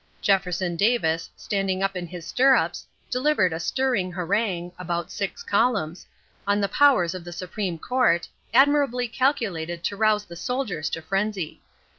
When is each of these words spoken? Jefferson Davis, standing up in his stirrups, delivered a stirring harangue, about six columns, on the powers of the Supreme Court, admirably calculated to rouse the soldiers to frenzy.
Jefferson 0.19 0.75
Davis, 0.75 1.29
standing 1.37 1.83
up 1.83 1.95
in 1.95 2.07
his 2.07 2.25
stirrups, 2.25 2.87
delivered 3.11 3.53
a 3.53 3.59
stirring 3.59 4.11
harangue, 4.11 4.71
about 4.79 5.11
six 5.11 5.43
columns, 5.43 6.07
on 6.47 6.59
the 6.59 6.67
powers 6.67 7.13
of 7.13 7.23
the 7.23 7.31
Supreme 7.31 7.77
Court, 7.77 8.27
admirably 8.51 9.07
calculated 9.07 9.83
to 9.83 9.95
rouse 9.95 10.25
the 10.25 10.35
soldiers 10.35 10.89
to 10.89 11.03
frenzy. 11.03 11.61